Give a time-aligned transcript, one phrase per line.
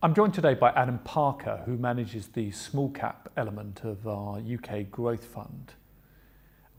[0.00, 4.88] I'm joined today by Adam Parker, who manages the small cap element of our UK
[4.92, 5.72] Growth Fund.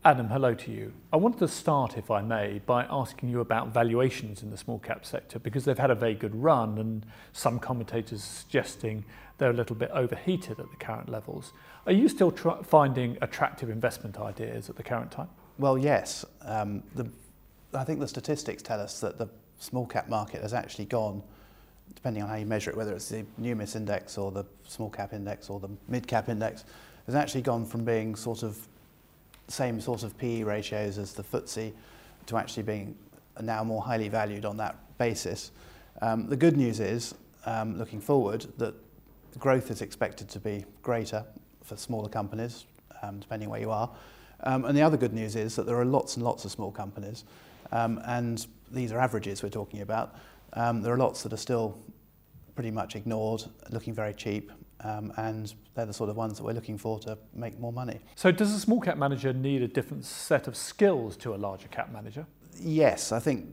[0.02, 0.94] Adam, hello to you.
[1.12, 4.78] I wanted to start, if I may, by asking you about valuations in the small
[4.78, 7.04] cap sector because they've had a very good run and
[7.34, 9.04] some commentators suggesting
[9.36, 11.52] they're a little bit overheated at the current levels.
[11.84, 12.30] Are you still
[12.62, 15.28] finding attractive investment ideas at the current time?
[15.58, 16.24] Well, yes.
[16.40, 17.06] Um, the,
[17.74, 19.28] I think the statistics tell us that the
[19.58, 21.22] small cap market has actually gone
[21.94, 25.12] depending on how you measure it, whether it's the Numis index or the small cap
[25.12, 26.64] index or the mid cap index,
[27.06, 28.58] has actually gone from being sort of
[29.48, 31.72] same sort of PE ratios as the FTSE
[32.26, 32.96] to actually being
[33.40, 35.50] now more highly valued on that basis.
[36.02, 37.14] Um, the good news is,
[37.46, 38.74] um, looking forward, that
[39.38, 41.24] growth is expected to be greater
[41.64, 42.66] for smaller companies,
[43.02, 43.90] um, depending where you are.
[44.44, 46.70] Um, and the other good news is that there are lots and lots of small
[46.70, 47.24] companies,
[47.72, 50.16] um, and these are averages we're talking about,
[50.54, 51.78] um, there are lots that are still
[52.54, 54.52] pretty much ignored, looking very cheap,
[54.82, 58.00] um, and they're the sort of ones that we're looking for to make more money.
[58.16, 61.68] So, does a small cap manager need a different set of skills to a larger
[61.68, 62.26] cap manager?
[62.58, 63.46] Yes, I think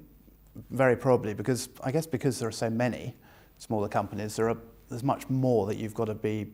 [0.71, 3.15] very probably because I guess because there are so many
[3.57, 4.57] smaller companies, there are
[4.89, 6.47] there's much more that you've got to be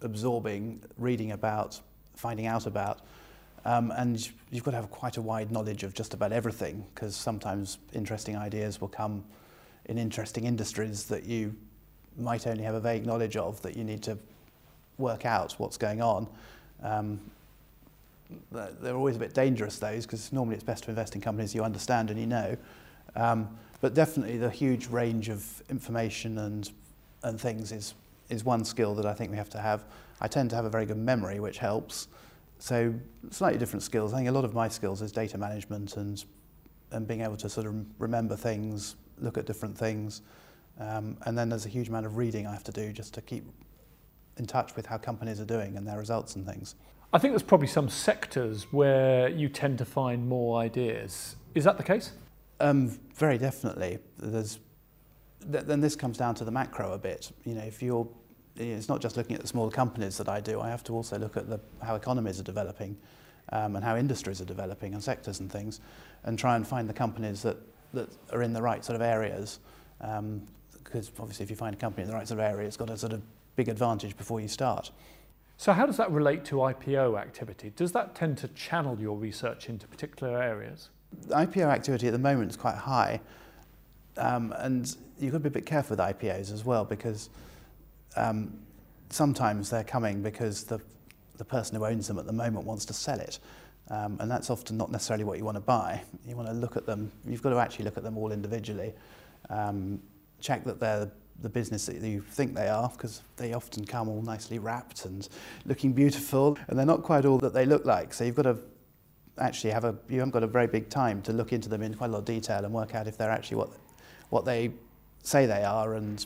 [0.00, 1.80] absorbing, reading about,
[2.14, 3.00] finding out about.
[3.64, 7.16] Um, and you've got to have quite a wide knowledge of just about everything because
[7.16, 9.24] sometimes interesting ideas will come
[9.86, 11.54] in interesting industries that you
[12.16, 14.16] might only have a vague knowledge of that you need to
[14.98, 16.28] work out what's going on.
[16.82, 17.20] Um,
[18.50, 21.62] they're always a bit dangerous, those, because normally it's best to invest in companies you
[21.62, 22.56] understand and you know.
[23.16, 23.48] Um,
[23.80, 26.70] but definitely the huge range of information and,
[27.22, 27.94] and things is,
[28.30, 29.84] is one skill that I think we have to have.
[30.20, 32.08] I tend to have a very good memory, which helps.
[32.58, 32.94] So
[33.30, 34.12] slightly different skills.
[34.12, 36.24] I think a lot of my skills is data management and,
[36.94, 40.22] and being able to sort of remember things, look at different things.
[40.80, 43.20] Um, and then there's a huge amount of reading I have to do just to
[43.20, 43.44] keep
[44.38, 46.74] in touch with how companies are doing and their results and things.
[47.12, 51.36] I think there's probably some sectors where you tend to find more ideas.
[51.54, 52.12] Is that the case?
[52.58, 53.98] Um, very definitely.
[54.18, 54.58] There's,
[55.52, 57.30] th- then this comes down to the macro a bit.
[57.44, 58.08] You know, if you're,
[58.56, 60.60] it's not just looking at the smaller companies that I do.
[60.60, 62.96] I have to also look at the, how economies are developing,
[63.52, 65.80] um, and how industries are developing and sectors and things,
[66.24, 67.56] and try and find the companies that
[67.94, 69.60] that are in the right sort of areas.
[70.00, 70.42] Um,
[70.82, 72.90] because obviously if you find a company in the right sort of area, it's got
[72.90, 73.22] a sort of
[73.56, 74.90] big advantage before you start.
[75.56, 77.72] So how does that relate to IPO activity?
[77.74, 80.90] Does that tend to channel your research into particular areas?
[81.28, 83.20] The IPO activity at the moment is quite high.
[84.16, 87.30] Um, and you've got to be a bit careful with IPOs as well because
[88.16, 88.52] um,
[89.10, 90.80] sometimes they're coming because the,
[91.36, 93.38] the person who owns them at the moment wants to sell it.
[93.90, 96.02] Um, and that's often not necessarily what you want to buy.
[96.26, 98.94] You want to look at them, you've got to actually look at them all individually,
[99.50, 100.00] um,
[100.40, 101.10] check that they're
[101.42, 105.28] the business that you think they are, because they often come all nicely wrapped and
[105.66, 108.14] looking beautiful, and they're not quite all that they look like.
[108.14, 108.56] So you've got to
[109.38, 111.94] actually have a, you haven't got a very big time to look into them in
[111.94, 113.70] quite a lot of detail and work out if they're actually what,
[114.30, 114.70] what they
[115.22, 116.24] say they are and,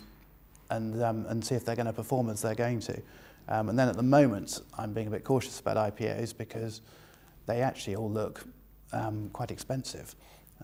[0.70, 3.00] and, um, and see if they're going to perform as they're going to.
[3.48, 6.82] Um, and then at the moment, I'm being a bit cautious about IPOs because
[7.46, 8.44] they actually all look
[8.92, 10.14] um, quite expensive.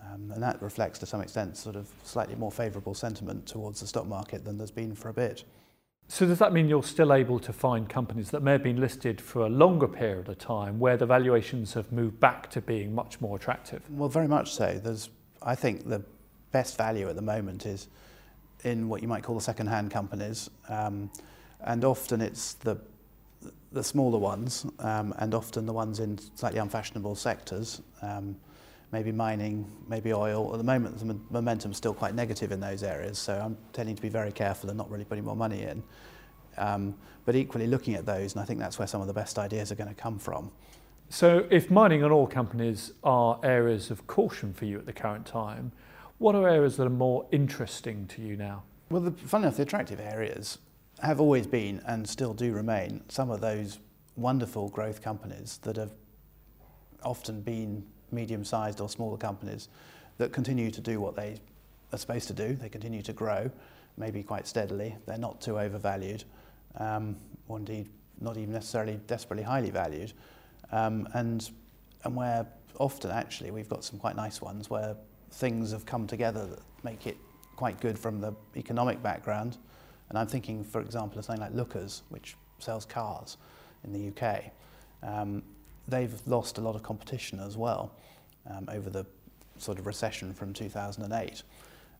[0.01, 3.87] Um, and that reflects to some extent sort of slightly more favourable sentiment towards the
[3.87, 5.43] stock market than there's been for a bit.
[6.07, 9.19] So does that mean you're still able to find companies that may have been listed
[9.19, 13.19] for a longer period of time where the valuations have moved back to being much
[13.19, 13.81] more attractive?
[13.89, 14.79] Well, very much so.
[14.83, 15.09] There's,
[15.41, 16.03] I think the
[16.51, 17.87] best value at the moment is
[18.63, 20.49] in what you might call the second-hand companies.
[20.69, 21.09] Um,
[21.65, 22.77] and often it's the
[23.71, 28.35] the smaller ones, um, and often the ones in slightly unfashionable sectors, um,
[28.93, 30.49] maybe mining, maybe oil.
[30.53, 33.95] At the moment, the momentum is still quite negative in those areas, so I'm tending
[33.97, 35.83] to be very careful and not really putting more money in.
[36.57, 39.37] Um, but equally looking at those, and I think that's where some of the best
[39.37, 40.51] ideas are going to come from.
[41.09, 45.25] So if mining and oil companies are areas of caution for you at the current
[45.25, 45.73] time,
[46.17, 48.63] what are areas that are more interesting to you now?
[48.89, 50.59] Well, the, funny enough, the attractive areas
[51.01, 53.79] have always been and still do remain some of those
[54.15, 55.91] wonderful growth companies that have
[57.03, 59.69] often been medium-sized or smaller companies
[60.17, 61.37] that continue to do what they
[61.91, 62.53] are supposed to do.
[62.53, 63.51] They continue to grow,
[63.97, 64.95] maybe quite steadily.
[65.05, 66.23] They're not too overvalued,
[66.77, 67.89] um, or indeed
[68.21, 70.13] not even necessarily desperately highly valued.
[70.71, 71.49] Um, and,
[72.05, 72.47] and where
[72.79, 74.95] often actually we've got some quite nice ones where
[75.31, 77.17] things have come together that make it
[77.57, 79.57] quite good from the economic background
[80.09, 83.37] and I'm thinking, for example, of something like Lookers, which sells cars
[83.83, 84.45] in the UK.
[85.03, 85.43] Um,
[85.87, 87.91] they've lost a lot of competition as well
[88.49, 89.05] um, over the
[89.57, 91.43] sort of recession from 2008.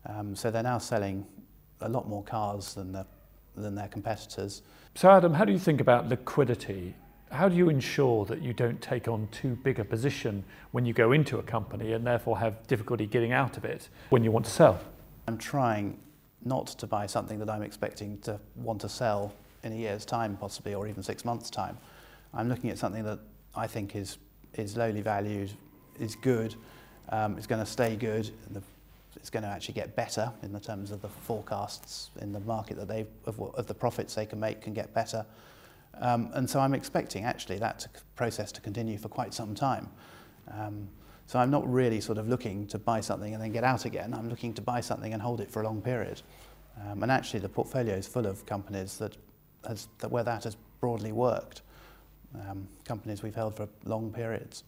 [0.06, 1.26] Um, so they're now selling
[1.80, 3.06] a lot more cars than the
[3.56, 4.62] than their competitors.
[4.94, 6.94] So, Adam, how do you think about liquidity?
[7.32, 10.92] How do you ensure that you don't take on too big a position when you
[10.92, 14.44] go into a company and therefore have difficulty getting out of it when you want
[14.46, 14.78] to sell?
[15.26, 15.98] I'm trying
[16.46, 19.32] not to buy something that I'm expecting to want to sell
[19.62, 21.76] in a year's time, possibly, or even six months' time.
[22.32, 23.18] I'm looking at something that
[23.54, 24.18] I think is,
[24.54, 25.50] is lowly valued,
[25.98, 26.54] is good,
[27.08, 28.62] um, is going to stay good, the,
[29.16, 32.76] it's going to actually get better in the terms of the forecasts in the market
[32.76, 35.24] that they of, of the profits they can make can get better.
[36.00, 39.88] Um, and so I'm expecting actually that to, process to continue for quite some time.
[40.52, 40.88] Um,
[41.26, 44.14] so I'm not really sort of looking to buy something and then get out again.
[44.14, 46.22] I'm looking to buy something and hold it for a long period.
[46.80, 49.16] Um, and actually the portfolio is full of companies that,
[49.66, 51.62] has, that where that has broadly worked.
[52.48, 54.64] Um, companies we've held for long periods.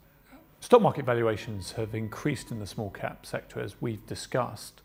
[0.60, 4.81] Stock market valuations have increased in the small cap sector as we've discussed.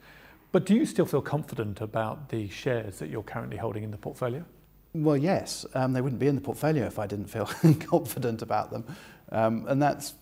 [0.51, 3.97] But do you still feel confident about the shares that you're currently holding in the
[3.97, 4.45] portfolio?
[4.93, 5.65] Well, yes.
[5.73, 7.45] Um, they wouldn't be in the portfolio if I didn't feel
[7.79, 8.85] confident about them.
[9.31, 10.13] Um, and that's,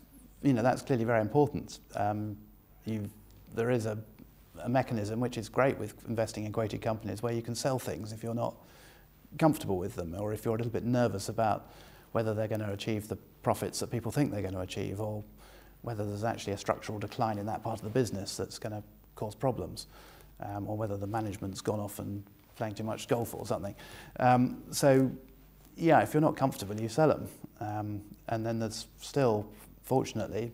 [0.42, 1.80] you know, that's clearly very important.
[1.96, 2.38] Um,
[3.54, 3.98] there is a,
[4.64, 8.12] a mechanism which is great with investing in quoted companies where you can sell things
[8.12, 8.56] if you're not
[9.38, 11.72] comfortable with them or if you're a little bit nervous about
[12.12, 15.24] whether they're going to achieve the profits that people think they're going to achieve or
[15.82, 18.84] whether there's actually a structural decline in that part of the business that's going to
[19.16, 19.88] cause problems
[20.42, 22.24] um, or whether the management's gone off and
[22.56, 23.76] playing too much golf or something.
[24.20, 25.12] Um, so,
[25.76, 27.28] yeah, if you're not comfortable, you sell them.
[27.60, 29.48] Um, and then there's still,
[29.84, 30.52] fortunately,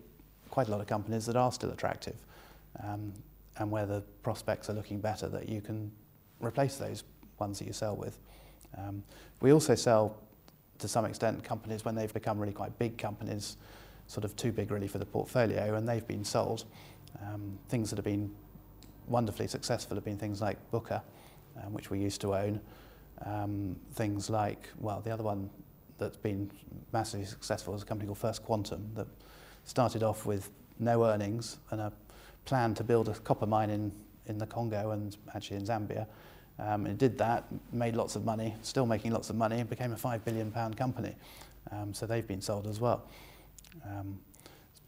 [0.50, 2.16] quite a lot of companies that are still attractive
[2.82, 3.12] um,
[3.58, 5.90] and where the prospects are looking better that you can
[6.40, 7.04] replace those
[7.38, 8.18] ones that you sell with.
[8.76, 9.02] Um,
[9.40, 10.16] we also sell,
[10.78, 13.56] to some extent, companies when they've become really quite big companies,
[14.06, 16.64] sort of too big really for the portfolio, and they've been sold.
[17.22, 18.30] Um, things that have been
[19.06, 21.02] wonderfully successful have been things like Booker,
[21.62, 22.60] um, which we used to own.
[23.24, 25.50] Um, things like, well, the other one
[25.98, 26.50] that's been
[26.92, 29.06] massively successful is a company called First Quantum that
[29.64, 31.92] started off with no earnings and a
[32.44, 33.92] plan to build a copper mine in,
[34.26, 36.06] in the Congo and actually in Zambia.
[36.58, 39.92] Um, it did that, made lots of money, still making lots of money, and became
[39.92, 41.14] a five billion pound company.
[41.70, 43.04] Um, so they've been sold as well.
[43.84, 44.18] Um,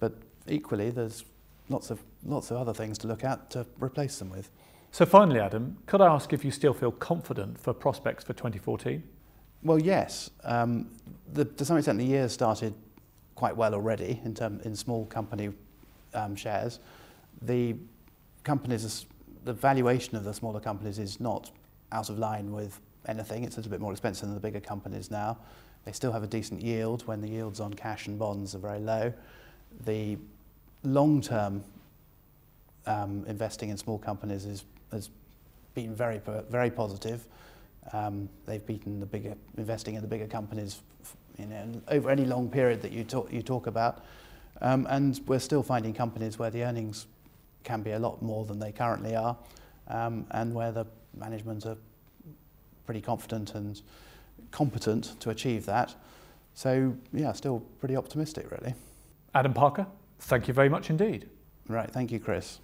[0.00, 0.14] but
[0.48, 1.24] equally, there's
[1.68, 4.50] lots of lots of other things to look at to replace them with.
[4.90, 9.02] So finally, Adam, could I ask if you still feel confident for prospects for 2014?
[9.62, 10.30] Well, yes.
[10.44, 10.90] Um,
[11.32, 12.74] the, to some extent, the year started
[13.34, 15.50] quite well already in, term, in small company
[16.14, 16.80] um, shares.
[17.42, 17.76] The
[18.44, 19.06] companies,
[19.44, 21.50] the valuation of the smaller companies is not
[21.92, 23.44] out of line with anything.
[23.44, 25.38] It's a little bit more expensive than the bigger companies now.
[25.84, 28.80] They still have a decent yield when the yields on cash and bonds are very
[28.80, 29.12] low.
[29.84, 30.18] The
[30.82, 31.64] long-term
[32.86, 35.10] um, investing in small companies is has
[35.74, 36.20] been very,
[36.50, 37.26] very positive.
[37.92, 40.80] Um, they've beaten the bigger, investing in the bigger companies
[41.38, 44.04] you know, over any long period that you talk, you talk about.
[44.60, 47.06] Um, and we're still finding companies where the earnings
[47.64, 49.36] can be a lot more than they currently are,
[49.88, 50.84] um, and where the
[51.16, 51.76] management are
[52.84, 53.80] pretty confident and
[54.50, 55.94] competent to achieve that.
[56.54, 58.74] So, yeah, still pretty optimistic, really.
[59.34, 59.86] Adam Parker,
[60.18, 61.28] thank you very much indeed.
[61.68, 62.58] Right, thank you, Chris.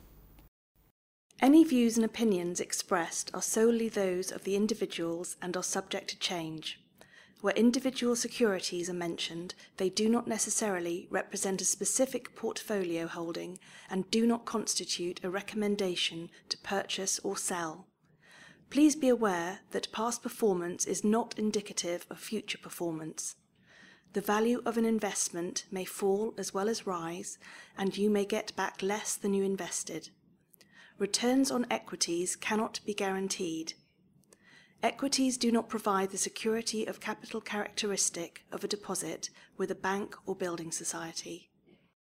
[1.39, 6.19] Any views and opinions expressed are solely those of the individuals and are subject to
[6.19, 6.81] change.
[7.43, 13.59] Where individual securities are mentioned, they do not necessarily represent a specific portfolio holding
[13.91, 17.87] and do not constitute a recommendation to purchase or sell.
[18.71, 23.37] Please be aware that past performance is not indicative of future performance.
[24.15, 27.39] The value of an investment may fall as well as rise,
[27.77, 30.09] and you may get back less than you invested
[30.99, 33.75] returns on equities cannot be guaranteed.
[34.83, 40.15] Equities do not provide the security of capital characteristic of a deposit with a bank
[40.27, 41.51] or building society.